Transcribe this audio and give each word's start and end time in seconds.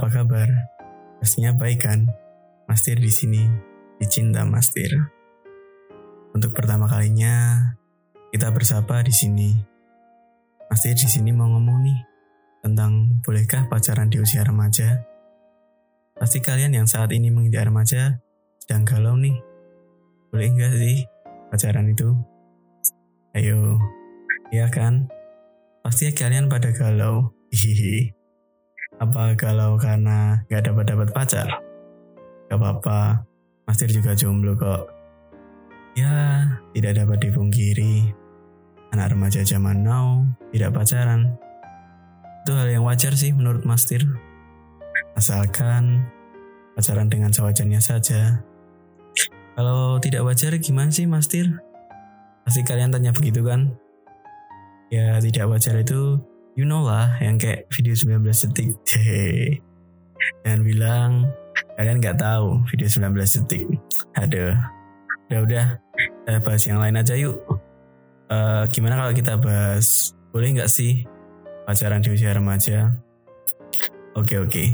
apa 0.00 0.24
kabar? 0.24 0.48
Pastinya 1.20 1.52
baik 1.52 1.84
kan? 1.84 2.08
Mastir 2.64 2.96
di 2.96 3.12
sini, 3.12 3.44
dicinta 4.00 4.48
Mastir. 4.48 4.88
Untuk 6.32 6.56
pertama 6.56 6.88
kalinya, 6.88 7.60
kita 8.32 8.48
bersapa 8.48 9.04
di 9.04 9.12
sini. 9.12 9.52
Mastir 10.72 10.96
di 10.96 11.04
sini 11.04 11.36
mau 11.36 11.52
ngomong 11.52 11.84
nih 11.84 12.00
tentang 12.64 13.20
bolehkah 13.20 13.68
pacaran 13.68 14.08
di 14.08 14.24
usia 14.24 14.40
remaja? 14.40 15.04
Pasti 16.16 16.40
kalian 16.40 16.72
yang 16.72 16.88
saat 16.88 17.12
ini 17.12 17.28
menginjak 17.28 17.68
remaja 17.68 18.24
sedang 18.56 18.88
galau 18.88 19.20
nih. 19.20 19.36
Boleh 20.32 20.48
nggak 20.48 20.80
sih 20.80 21.04
pacaran 21.52 21.92
itu? 21.92 22.08
Ayo, 23.36 23.76
iya 24.48 24.72
kan? 24.72 25.12
Pasti 25.84 26.08
kalian 26.16 26.48
pada 26.48 26.72
galau. 26.72 27.36
Hihihi. 27.52 28.19
Apa 29.00 29.32
galau 29.32 29.80
karena 29.80 30.44
gak 30.52 30.68
dapat 30.68 30.92
dapat 30.92 31.08
pacar? 31.16 31.48
Gak 32.52 32.58
apa-apa, 32.60 33.24
juga 33.88 34.12
jomblo 34.12 34.52
kok. 34.60 34.92
Ya, 35.96 36.46
tidak 36.76 37.00
dapat 37.00 37.18
dipungkiri. 37.24 38.12
Anak 38.92 39.16
remaja 39.16 39.40
zaman 39.40 39.86
now 39.86 40.26
tidak 40.52 40.76
pacaran. 40.76 41.40
Itu 42.44 42.52
hal 42.56 42.68
yang 42.68 42.84
wajar 42.84 43.16
sih 43.16 43.32
menurut 43.32 43.64
Mastir. 43.64 44.04
Asalkan 45.16 46.04
pacaran 46.76 47.08
dengan 47.08 47.32
sewajarnya 47.32 47.80
saja. 47.80 48.44
Kalau 49.56 49.96
tidak 50.02 50.28
wajar 50.28 50.52
gimana 50.60 50.92
sih 50.92 51.08
Mastir? 51.08 51.56
Pasti 52.44 52.66
kalian 52.66 52.90
tanya 52.90 53.16
begitu 53.16 53.46
kan? 53.46 53.72
Ya 54.90 55.22
tidak 55.22 55.46
wajar 55.48 55.78
itu 55.80 56.18
you 56.54 56.66
know 56.66 56.82
lah 56.82 57.18
yang 57.22 57.38
kayak 57.38 57.66
video 57.74 57.94
19 57.94 58.22
detik. 58.50 58.78
Dan 60.44 60.62
bilang 60.64 61.28
kalian 61.76 61.98
nggak 62.00 62.20
tahu 62.20 62.62
video 62.70 62.88
19 62.88 63.14
detik. 63.16 63.66
Aduh 64.18 64.56
udah 65.30 65.40
udah. 65.46 65.66
Kita 65.94 66.40
bahas 66.42 66.62
yang 66.66 66.78
lain 66.82 66.96
aja 66.98 67.14
yuk. 67.14 67.38
Uh, 68.30 68.64
gimana 68.70 68.98
kalau 68.98 69.12
kita 69.14 69.38
bahas? 69.38 70.14
Boleh 70.30 70.54
nggak 70.54 70.70
sih? 70.70 71.06
Pacaran 71.66 72.02
di 72.02 72.10
usia 72.10 72.34
remaja. 72.34 72.94
Oke 74.18 74.38
oke. 74.38 74.64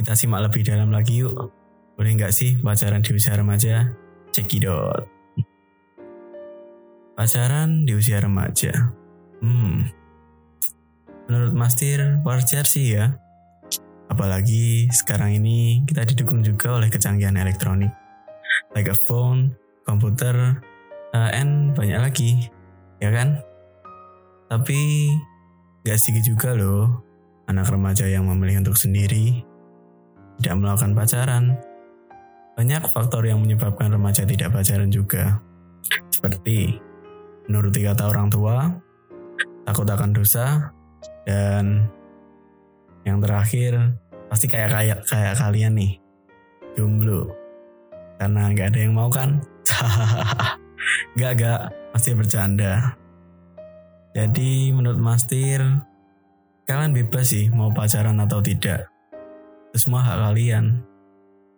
Kita 0.00 0.16
simak 0.16 0.48
lebih 0.48 0.64
dalam 0.64 0.88
lagi 0.88 1.20
yuk. 1.20 1.52
Boleh 1.96 2.16
nggak 2.16 2.32
sih 2.32 2.56
pacaran 2.60 3.04
di 3.04 3.10
usia 3.12 3.36
remaja? 3.36 3.92
Cekidot 4.32 5.20
pacaran 7.20 7.84
di 7.84 7.92
usia 7.92 8.16
remaja. 8.16 8.72
Hmm 9.44 9.99
menurut 11.30 11.54
Mastir 11.54 12.18
wajar 12.26 12.66
sih 12.66 12.98
ya. 12.98 13.14
Apalagi 14.10 14.90
sekarang 14.90 15.38
ini 15.38 15.86
kita 15.86 16.02
didukung 16.02 16.42
juga 16.42 16.82
oleh 16.82 16.90
kecanggihan 16.90 17.38
elektronik. 17.38 17.94
Like 18.74 18.90
a 18.90 18.98
phone, 18.98 19.54
komputer, 19.86 20.58
uh, 21.14 21.30
and 21.30 21.70
banyak 21.78 22.02
lagi. 22.02 22.50
Ya 22.98 23.14
kan? 23.14 23.38
Tapi 24.50 25.06
gak 25.86 26.02
sedikit 26.02 26.34
juga 26.34 26.50
loh 26.58 27.06
anak 27.46 27.70
remaja 27.70 28.10
yang 28.10 28.26
memilih 28.26 28.66
untuk 28.66 28.74
sendiri, 28.74 29.46
tidak 30.42 30.54
melakukan 30.58 30.92
pacaran. 30.98 31.44
Banyak 32.58 32.82
faktor 32.90 33.22
yang 33.26 33.38
menyebabkan 33.38 33.94
remaja 33.94 34.26
tidak 34.26 34.50
pacaran 34.50 34.90
juga. 34.90 35.38
Seperti 36.10 36.78
menuruti 37.46 37.86
kata 37.86 38.10
orang 38.10 38.28
tua, 38.30 38.70
takut 39.66 39.86
akan 39.86 40.10
dosa, 40.14 40.74
dan 41.24 41.88
yang 43.04 43.20
terakhir 43.20 43.96
pasti 44.28 44.46
kayak 44.46 44.70
kayak 44.70 44.98
kayak 45.08 45.34
kalian 45.36 45.74
nih. 45.76 45.92
Jomblo. 46.78 47.34
Karena 48.20 48.52
nggak 48.52 48.68
ada 48.74 48.78
yang 48.78 48.94
mau 48.94 49.08
kan? 49.08 49.40
Nggak 51.16 51.32
nggak. 51.40 51.60
Pasti 51.90 52.14
bercanda. 52.14 52.94
Jadi 54.14 54.70
menurut 54.70 55.00
Mastir 55.00 55.58
kalian 56.68 56.94
bebas 56.94 57.34
sih 57.34 57.50
mau 57.50 57.74
pacaran 57.74 58.18
atau 58.22 58.38
tidak. 58.38 58.86
Itu 59.70 59.88
semua 59.88 60.06
hak 60.06 60.18
kalian. 60.30 60.84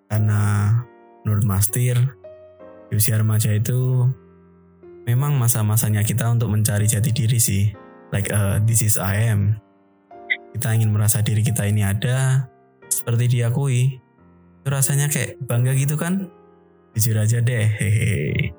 Karena 0.08 0.72
menurut 1.24 1.44
Mastir 1.44 1.96
di 2.88 2.94
usia 2.96 3.20
remaja 3.20 3.52
itu 3.52 4.08
memang 5.08 5.36
masa-masanya 5.36 6.06
kita 6.06 6.30
untuk 6.30 6.52
mencari 6.52 6.86
jati 6.86 7.10
diri 7.10 7.40
sih 7.40 7.81
like 8.12 8.28
uh, 8.30 8.60
this 8.62 8.84
is 8.84 9.00
I 9.00 9.32
am. 9.32 9.58
Kita 10.52 10.76
ingin 10.76 10.92
merasa 10.92 11.24
diri 11.24 11.40
kita 11.40 11.64
ini 11.64 11.82
ada 11.82 12.46
seperti 12.92 13.40
diakui. 13.40 13.98
Itu 14.62 14.68
rasanya 14.68 15.08
kayak 15.08 15.40
bangga 15.42 15.72
gitu 15.74 15.96
kan? 15.96 16.28
Jujur 16.92 17.16
aja 17.18 17.40
deh, 17.40 17.66
hehehe. 17.66 18.52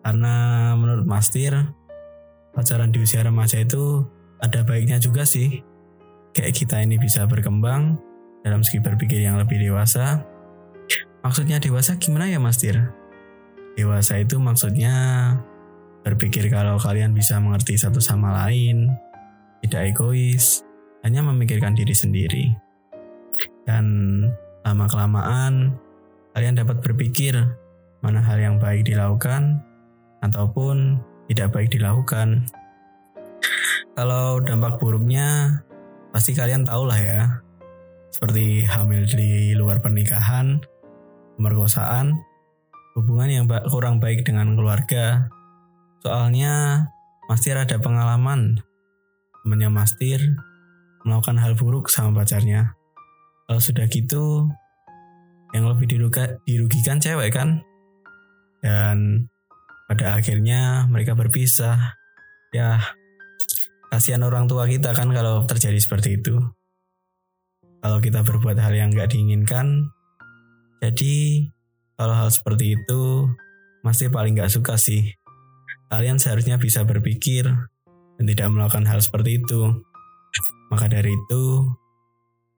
Karena 0.00 0.72
menurut 0.74 1.04
Mastir, 1.04 1.52
pacaran 2.56 2.90
di 2.90 3.04
usia 3.04 3.20
remaja 3.20 3.60
itu 3.60 4.08
ada 4.40 4.64
baiknya 4.64 4.96
juga 4.96 5.28
sih. 5.28 5.60
Kayak 6.32 6.56
kita 6.56 6.80
ini 6.80 6.96
bisa 6.96 7.28
berkembang 7.28 8.00
dalam 8.42 8.64
segi 8.64 8.80
berpikir 8.80 9.20
yang 9.20 9.36
lebih 9.36 9.60
dewasa. 9.60 10.24
Maksudnya 11.20 11.60
dewasa 11.60 12.00
gimana 12.00 12.26
ya 12.26 12.40
Mastir? 12.40 12.76
Dewasa 13.76 14.18
itu 14.18 14.40
maksudnya 14.40 14.94
berpikir 16.04 16.52
kalau 16.52 16.76
kalian 16.76 17.16
bisa 17.16 17.40
mengerti 17.40 17.80
satu 17.80 17.98
sama 17.98 18.44
lain, 18.44 18.92
tidak 19.64 19.96
egois, 19.96 20.60
hanya 21.00 21.24
memikirkan 21.24 21.72
diri 21.72 21.96
sendiri. 21.96 22.44
Dan 23.64 23.84
lama-kelamaan, 24.62 25.72
kalian 26.36 26.60
dapat 26.60 26.84
berpikir 26.84 27.32
mana 28.04 28.20
hal 28.20 28.36
yang 28.36 28.56
baik 28.60 28.84
dilakukan 28.84 29.64
ataupun 30.20 31.00
tidak 31.32 31.56
baik 31.56 31.72
dilakukan. 31.72 32.44
Kalau 33.96 34.44
dampak 34.44 34.76
buruknya, 34.76 35.60
pasti 36.12 36.36
kalian 36.36 36.68
tahu 36.68 36.84
lah 36.84 37.00
ya. 37.00 37.22
Seperti 38.12 38.68
hamil 38.68 39.08
di 39.08 39.56
luar 39.56 39.80
pernikahan, 39.80 40.60
pemerkosaan, 41.40 42.12
hubungan 42.94 43.28
yang 43.32 43.44
kurang 43.72 43.98
baik 43.98 44.22
dengan 44.22 44.54
keluarga, 44.54 45.32
Soalnya 46.04 46.84
Mastir 47.24 47.56
ada 47.56 47.80
pengalaman 47.80 48.60
temannya 49.40 49.72
Mastir 49.72 50.20
melakukan 51.08 51.40
hal 51.40 51.56
buruk 51.56 51.88
sama 51.88 52.20
pacarnya. 52.20 52.76
Kalau 53.48 53.60
sudah 53.60 53.88
gitu, 53.88 54.52
yang 55.56 55.64
lebih 55.64 55.88
diruga, 55.88 56.36
dirugikan 56.44 57.00
cewek 57.00 57.32
kan? 57.32 57.64
Dan 58.60 59.28
pada 59.88 60.20
akhirnya 60.20 60.84
mereka 60.92 61.16
berpisah. 61.16 61.96
Ya, 62.52 62.84
kasihan 63.88 64.20
orang 64.28 64.44
tua 64.44 64.68
kita 64.68 64.92
kan 64.92 65.08
kalau 65.08 65.48
terjadi 65.48 65.80
seperti 65.80 66.20
itu. 66.20 66.36
Kalau 67.80 68.00
kita 68.04 68.20
berbuat 68.20 68.60
hal 68.60 68.76
yang 68.76 68.92
gak 68.92 69.16
diinginkan, 69.16 69.88
jadi 70.84 71.48
kalau 71.96 72.12
hal 72.16 72.28
seperti 72.28 72.76
itu, 72.76 73.28
Mastir 73.80 74.12
paling 74.12 74.36
gak 74.36 74.52
suka 74.52 74.76
sih 74.76 75.23
kalian 75.88 76.18
seharusnya 76.20 76.56
bisa 76.56 76.84
berpikir 76.86 77.44
dan 78.18 78.24
tidak 78.24 78.48
melakukan 78.50 78.86
hal 78.86 79.00
seperti 79.02 79.42
itu. 79.42 79.82
Maka 80.72 80.90
dari 80.90 81.12
itu, 81.14 81.70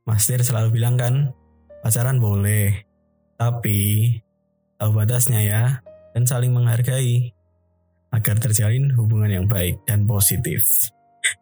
Mastir 0.07 0.41
selalu 0.41 0.79
bilang 0.79 0.95
kan, 0.95 1.35
pacaran 1.83 2.23
boleh, 2.23 2.87
tapi 3.37 4.11
tahu 4.79 4.91
batasnya 4.95 5.41
ya, 5.43 5.65
dan 6.15 6.25
saling 6.25 6.55
menghargai 6.55 7.35
agar 8.15 8.39
terjalin 8.39 8.95
hubungan 8.95 9.29
yang 9.29 9.47
baik 9.51 9.83
dan 9.85 10.07
positif. 10.07 10.63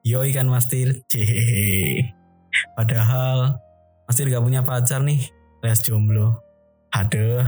Yoi 0.02 0.32
kan 0.32 0.48
Mastir, 0.48 1.04
Tir, 1.12 2.08
Padahal 2.72 3.60
Mastir 4.08 4.32
gak 4.32 4.42
punya 4.42 4.64
pacar 4.64 5.04
nih, 5.04 5.28
les 5.60 5.80
jomblo. 5.84 6.40
Aduh, 6.92 7.44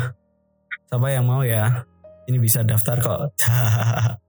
siapa 0.88 1.08
yang 1.12 1.25
mau 1.28 1.44
ya? 1.44 1.84
Ini 2.26 2.37
bisa 2.43 2.66
daftar 2.66 2.99
kok. 3.00 3.20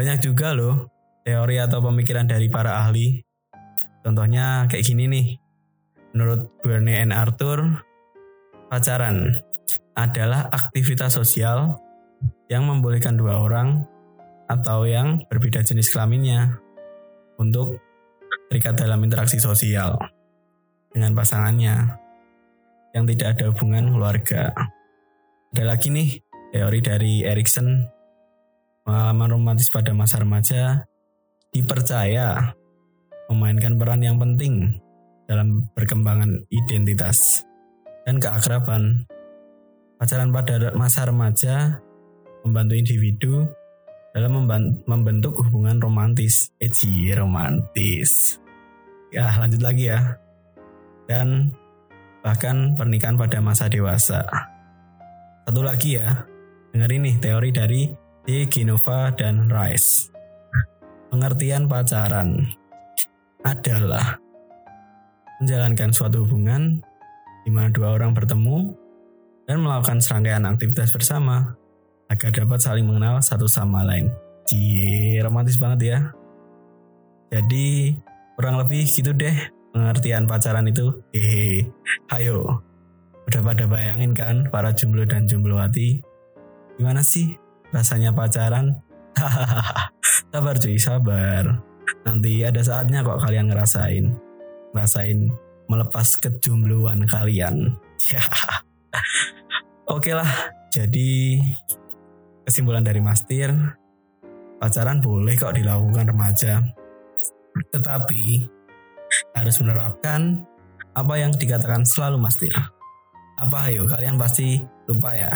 Banyak 0.00 0.24
juga 0.24 0.56
loh 0.56 0.88
teori 1.28 1.60
atau 1.60 1.84
pemikiran 1.84 2.24
dari 2.24 2.48
para 2.48 2.80
ahli. 2.88 3.20
Contohnya 4.00 4.64
kayak 4.64 4.80
gini 4.80 5.04
nih. 5.12 5.26
Menurut 6.16 6.56
Bernie 6.64 7.04
and 7.04 7.12
Arthur, 7.12 7.84
pacaran 8.72 9.44
adalah 9.92 10.48
aktivitas 10.48 11.20
sosial 11.20 11.76
yang 12.48 12.64
membolehkan 12.64 13.20
dua 13.20 13.44
orang 13.44 13.84
atau 14.48 14.88
yang 14.88 15.20
berbeda 15.28 15.60
jenis 15.60 15.92
kelaminnya 15.92 16.56
untuk 17.36 17.76
terikat 18.48 18.80
dalam 18.80 19.04
interaksi 19.04 19.36
sosial 19.36 20.00
dengan 20.96 21.12
pasangannya 21.12 21.76
yang 22.96 23.04
tidak 23.04 23.36
ada 23.36 23.52
hubungan 23.52 23.92
keluarga. 23.92 24.48
Ada 25.52 25.76
lagi 25.76 25.92
nih 25.92 26.24
teori 26.56 26.80
dari 26.80 27.20
Erikson 27.20 27.99
pengalaman 28.90 29.30
romantis 29.30 29.70
pada 29.70 29.94
masa 29.94 30.18
remaja 30.18 30.82
dipercaya 31.54 32.58
memainkan 33.30 33.78
peran 33.78 34.02
yang 34.02 34.18
penting 34.18 34.82
dalam 35.30 35.70
perkembangan 35.78 36.42
identitas 36.50 37.46
dan 38.02 38.18
keakraban. 38.18 39.06
Pacaran 39.94 40.34
pada 40.34 40.74
masa 40.74 41.06
remaja 41.06 41.78
membantu 42.42 42.74
individu 42.74 43.46
dalam 44.10 44.42
membentuk 44.90 45.38
hubungan 45.38 45.78
romantis. 45.78 46.50
Eci, 46.58 47.14
romantis. 47.14 48.42
Ya, 49.14 49.30
lanjut 49.38 49.62
lagi 49.62 49.86
ya. 49.86 50.18
Dan 51.06 51.54
bahkan 52.26 52.74
pernikahan 52.74 53.14
pada 53.14 53.38
masa 53.38 53.70
dewasa. 53.70 54.26
Satu 55.46 55.62
lagi 55.62 55.94
ya, 55.94 56.26
dengar 56.74 56.90
ini 56.90 57.22
teori 57.22 57.54
dari 57.54 57.99
D. 58.28 58.44
Genova 58.46 59.08
dan 59.16 59.48
Rice. 59.48 60.12
Pengertian 61.08 61.66
pacaran 61.66 62.44
adalah 63.40 64.20
menjalankan 65.40 65.90
suatu 65.90 66.28
hubungan 66.28 66.84
di 67.42 67.50
mana 67.50 67.72
dua 67.72 67.96
orang 67.96 68.12
bertemu 68.12 68.76
dan 69.48 69.64
melakukan 69.64 70.04
serangkaian 70.04 70.44
aktivitas 70.44 70.92
bersama 70.92 71.56
agar 72.12 72.30
dapat 72.30 72.60
saling 72.60 72.84
mengenal 72.84 73.24
satu 73.24 73.48
sama 73.48 73.80
lain. 73.82 74.12
Cie, 74.44 75.16
romantis 75.24 75.56
banget 75.56 75.80
ya. 75.96 75.98
Jadi, 77.32 77.96
kurang 78.36 78.60
lebih 78.60 78.84
gitu 78.84 79.16
deh 79.16 79.36
pengertian 79.72 80.28
pacaran 80.28 80.68
itu. 80.68 80.92
Hehe, 81.16 81.72
ayo. 82.12 82.60
Udah 83.30 83.40
pada 83.46 83.64
bayangin 83.70 84.12
kan 84.12 84.50
para 84.50 84.74
jomblo 84.74 85.06
dan 85.06 85.30
hati 85.30 86.02
Gimana 86.74 87.04
sih 87.04 87.38
rasanya 87.74 88.14
pacaran? 88.14 88.78
sabar 90.32 90.54
cuy, 90.58 90.78
sabar. 90.78 91.44
Nanti 92.06 92.46
ada 92.46 92.62
saatnya 92.62 93.02
kok 93.02 93.20
kalian 93.22 93.50
ngerasain. 93.50 94.14
Ngerasain 94.74 95.18
melepas 95.66 96.18
kejombloan 96.18 97.06
kalian. 97.06 97.74
Ya. 98.10 98.22
Oke 99.94 100.14
lah, 100.14 100.30
jadi 100.70 101.42
kesimpulan 102.46 102.86
dari 102.86 103.02
Mas 103.02 103.26
Tir, 103.26 103.50
pacaran 104.62 105.02
boleh 105.02 105.34
kok 105.34 105.54
dilakukan 105.54 106.10
remaja. 106.10 106.62
Tetapi 107.74 108.22
harus 109.34 109.56
menerapkan 109.58 110.46
apa 110.94 111.14
yang 111.18 111.34
dikatakan 111.34 111.82
selalu 111.82 112.22
Mas 112.22 112.38
Tir. 112.38 112.54
Apa 113.40 113.70
ayo 113.70 113.88
kalian 113.90 114.14
pasti 114.14 114.62
lupa 114.86 115.10
ya? 115.16 115.30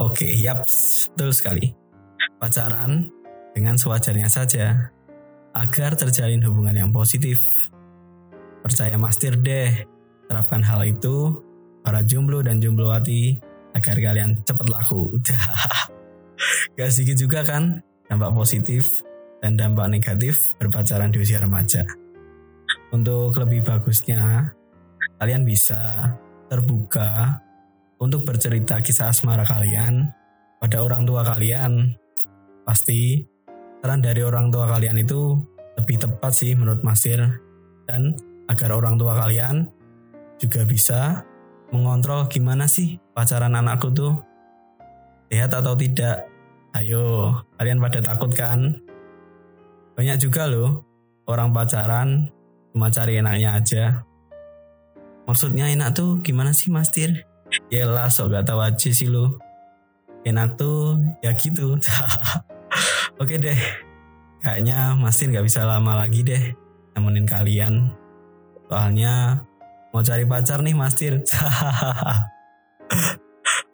Oke, 0.00 0.32
yap, 0.32 0.64
betul 1.12 1.28
sekali. 1.36 1.76
Pacaran 2.40 3.12
dengan 3.52 3.76
sewajarnya 3.76 4.32
saja 4.32 4.88
agar 5.52 5.92
terjalin 5.92 6.40
hubungan 6.48 6.72
yang 6.72 6.88
positif. 6.88 7.44
Percaya 8.64 8.96
Mas 8.96 9.20
Tir 9.20 9.36
deh, 9.36 9.84
terapkan 10.24 10.64
hal 10.64 10.88
itu 10.88 11.44
para 11.84 12.00
jomblo 12.00 12.40
dan 12.40 12.64
jomblo 12.64 12.88
hati 12.88 13.44
agar 13.76 14.00
kalian 14.00 14.40
cepat 14.40 14.72
laku. 14.72 15.20
Gak 16.80 16.90
sedikit 16.96 17.20
juga 17.20 17.44
kan 17.44 17.84
dampak 18.08 18.32
positif 18.32 19.04
dan 19.44 19.60
dampak 19.60 19.92
negatif 19.92 20.40
berpacaran 20.56 21.12
di 21.12 21.20
usia 21.20 21.44
remaja. 21.44 21.84
Untuk 22.88 23.36
lebih 23.36 23.68
bagusnya, 23.68 24.48
kalian 25.20 25.44
bisa 25.44 26.08
terbuka 26.48 27.36
untuk 28.00 28.24
bercerita 28.24 28.80
kisah 28.80 29.12
asmara 29.12 29.44
kalian 29.44 30.08
pada 30.56 30.80
orang 30.80 31.04
tua 31.04 31.20
kalian. 31.22 31.92
Pasti 32.64 33.20
saran 33.80 34.00
dari 34.00 34.24
orang 34.24 34.48
tua 34.48 34.64
kalian 34.66 34.96
itu 35.00 35.36
lebih 35.76 36.00
tepat 36.00 36.32
sih 36.32 36.56
menurut 36.56 36.80
Masir 36.80 37.20
dan 37.84 38.16
agar 38.48 38.76
orang 38.76 38.96
tua 38.96 39.16
kalian 39.16 39.68
juga 40.40 40.64
bisa 40.64 41.22
mengontrol 41.70 42.26
gimana 42.26 42.66
sih 42.66 42.98
pacaran 43.12 43.54
anakku 43.54 43.92
tuh 43.92 44.16
sehat 45.30 45.52
atau 45.54 45.76
tidak. 45.76 46.26
Ayo, 46.70 47.34
kalian 47.58 47.82
pada 47.82 47.98
takut 47.98 48.30
kan? 48.30 48.78
Banyak 49.98 50.22
juga 50.22 50.46
loh 50.46 50.86
orang 51.26 51.50
pacaran 51.50 52.30
cuma 52.70 52.94
cari 52.94 53.18
enaknya 53.18 53.58
aja. 53.58 53.84
Maksudnya 55.26 55.66
enak 55.66 55.98
tuh 55.98 56.22
gimana 56.22 56.54
sih 56.54 56.70
Mas 56.70 56.94
Tir? 56.94 57.29
Yelah 57.70 58.10
sok 58.10 58.34
gak 58.34 58.46
tau 58.50 58.60
aja 58.62 58.90
sih 58.90 59.06
lo. 59.06 59.38
Enak 60.26 60.58
tuh 60.58 61.00
ya 61.22 61.32
gitu. 61.34 61.78
Oke 63.22 63.38
deh. 63.38 63.58
Kayaknya 64.42 64.98
Mas 64.98 65.16
Tir 65.16 65.30
gak 65.30 65.46
bisa 65.46 65.62
lama 65.64 65.94
lagi 65.94 66.26
deh 66.26 66.54
nemenin 66.98 67.24
kalian. 67.24 67.94
Soalnya 68.70 69.46
Mau 69.90 70.06
cari 70.06 70.22
pacar 70.22 70.62
nih 70.62 70.70
Mas 70.70 70.94
Tir. 70.94 71.18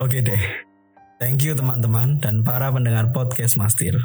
Oke 0.02 0.25
deh. 0.25 0.43
Thank 1.20 1.44
you 1.44 1.52
teman-teman 1.52 2.16
dan 2.25 2.40
para 2.40 2.72
pendengar 2.72 3.12
podcast 3.12 3.60
Mas 3.60 3.76
Tir. 3.76 4.00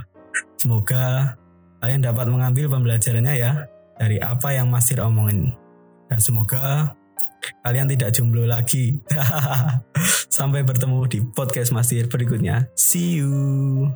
Semoga 0.59 1.39
kalian 1.79 2.03
dapat 2.03 2.27
mengambil 2.27 2.67
pembelajarannya 2.67 3.33
ya 3.39 3.63
dari 3.95 4.19
apa 4.19 4.51
yang 4.51 4.67
Mas 4.67 4.91
Tir 4.91 4.99
omongin. 4.99 5.55
Dan 6.11 6.19
semoga 6.19 6.91
kalian 7.61 7.87
tidak 7.89 8.13
jomblo 8.13 8.45
lagi. 8.45 8.97
Sampai 10.37 10.65
bertemu 10.65 11.05
di 11.09 11.19
podcast 11.21 11.73
Mas 11.73 11.89
Tir 11.89 12.09
berikutnya. 12.09 12.69
See 12.73 13.21
you. 13.21 13.89